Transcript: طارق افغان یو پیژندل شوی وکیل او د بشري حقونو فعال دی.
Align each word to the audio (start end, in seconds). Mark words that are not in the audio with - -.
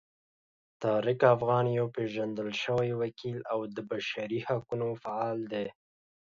طارق 0.83 1.19
افغان 1.35 1.65
یو 1.77 1.85
پیژندل 1.95 2.49
شوی 2.63 2.91
وکیل 3.01 3.39
او 3.53 3.59
د 3.75 3.77
بشري 3.89 4.39
حقونو 4.47 4.87
فعال 5.03 5.39
دی. 5.51 5.67